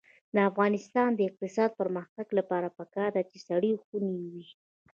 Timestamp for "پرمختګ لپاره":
1.79-2.67